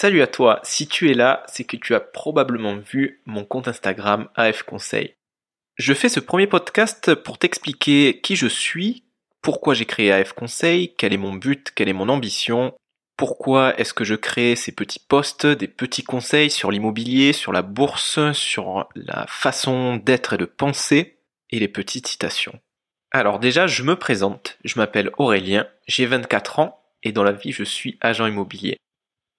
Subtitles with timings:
[0.00, 3.66] Salut à toi, si tu es là, c'est que tu as probablement vu mon compte
[3.66, 5.16] Instagram AF Conseil.
[5.74, 9.02] Je fais ce premier podcast pour t'expliquer qui je suis,
[9.42, 12.76] pourquoi j'ai créé AF Conseil, quel est mon but, quelle est mon ambition,
[13.16, 17.62] pourquoi est-ce que je crée ces petits posts, des petits conseils sur l'immobilier, sur la
[17.62, 21.18] bourse, sur la façon d'être et de penser,
[21.50, 22.60] et les petites citations.
[23.10, 27.50] Alors déjà, je me présente, je m'appelle Aurélien, j'ai 24 ans, et dans la vie,
[27.50, 28.78] je suis agent immobilier.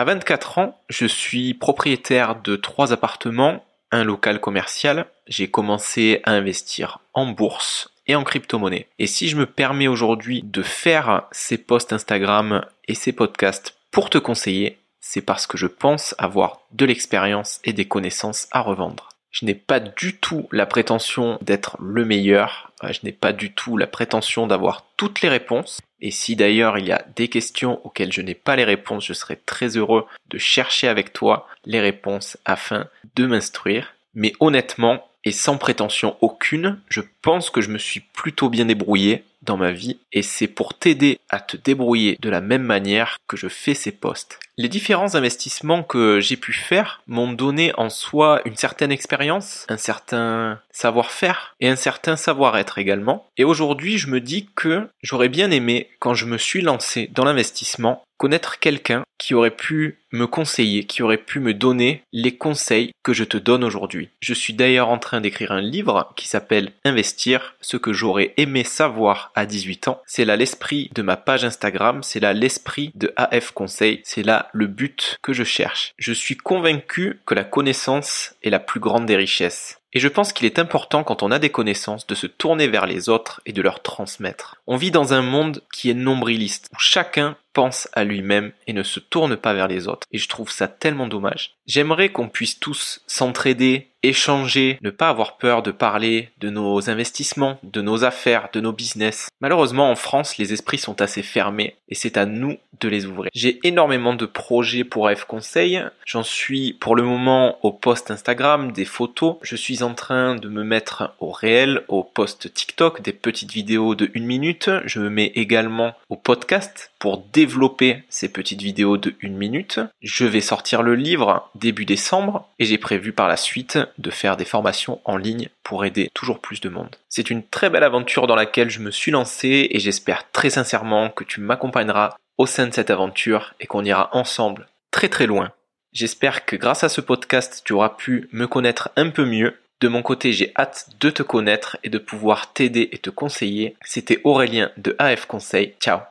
[0.00, 3.62] À 24 ans, je suis propriétaire de trois appartements,
[3.92, 5.04] un local commercial.
[5.26, 8.86] J'ai commencé à investir en bourse et en crypto-monnaie.
[8.98, 14.08] Et si je me permets aujourd'hui de faire ces posts Instagram et ces podcasts pour
[14.08, 19.09] te conseiller, c'est parce que je pense avoir de l'expérience et des connaissances à revendre.
[19.30, 23.76] Je n'ai pas du tout la prétention d'être le meilleur, je n'ai pas du tout
[23.76, 28.12] la prétention d'avoir toutes les réponses, et si d'ailleurs il y a des questions auxquelles
[28.12, 32.38] je n'ai pas les réponses, je serai très heureux de chercher avec toi les réponses
[32.44, 33.94] afin de m'instruire.
[34.14, 39.24] Mais honnêtement, et sans prétention aucune, je pense que je me suis plutôt bien débrouillé
[39.42, 43.36] dans ma vie et c'est pour t'aider à te débrouiller de la même manière que
[43.36, 44.38] je fais ces posts.
[44.60, 49.78] Les différents investissements que j'ai pu faire m'ont donné en soi une certaine expérience, un
[49.78, 53.26] certain savoir-faire et un certain savoir-être également.
[53.38, 57.24] Et aujourd'hui, je me dis que j'aurais bien aimé, quand je me suis lancé dans
[57.24, 62.92] l'investissement, connaître quelqu'un qui aurait pu me conseiller, qui aurait pu me donner les conseils
[63.04, 64.08] que je te donne aujourd'hui.
[64.20, 68.64] Je suis d'ailleurs en train d'écrire un livre qui s'appelle Investir, ce que j'aurais aimé
[68.64, 70.00] savoir à 18 ans.
[70.06, 74.48] C'est là l'esprit de ma page Instagram, c'est là l'esprit de AF Conseil, c'est là
[74.52, 75.92] le but que je cherche.
[75.98, 79.79] Je suis convaincu que la connaissance est la plus grande des richesses.
[79.92, 82.86] Et je pense qu'il est important quand on a des connaissances de se tourner vers
[82.86, 84.56] les autres et de leur transmettre.
[84.66, 88.82] On vit dans un monde qui est nombriliste, où chacun pense à lui-même et ne
[88.82, 90.06] se tourne pas vers les autres.
[90.12, 91.56] Et je trouve ça tellement dommage.
[91.66, 97.58] J'aimerais qu'on puisse tous s'entraider, échanger, ne pas avoir peur de parler de nos investissements,
[97.62, 99.28] de nos affaires, de nos business.
[99.40, 103.30] Malheureusement, en France, les esprits sont assez fermés et c'est à nous de les ouvrir.
[103.34, 105.82] J'ai énormément de projets pour AF Conseil.
[106.06, 109.36] J'en suis pour le moment au post Instagram, des photos.
[109.42, 113.94] Je suis en train de me mettre au réel, au post TikTok, des petites vidéos
[113.94, 114.70] de une minute.
[114.84, 119.80] Je me mets également au podcast pour développer ces petites vidéos de une minute.
[120.02, 124.36] Je vais sortir le livre début décembre et j'ai prévu par la suite de faire
[124.36, 126.96] des formations en ligne pour aider toujours plus de monde.
[127.08, 131.10] C'est une très belle aventure dans laquelle je me suis lancé et j'espère très sincèrement
[131.10, 135.52] que tu m'accompagneras au sein de cette aventure et qu'on ira ensemble très très loin.
[135.92, 139.58] J'espère que grâce à ce podcast, tu auras pu me connaître un peu mieux.
[139.82, 143.76] De mon côté, j'ai hâte de te connaître et de pouvoir t'aider et te conseiller.
[143.84, 145.74] C'était Aurélien de AF Conseil.
[145.80, 146.09] Ciao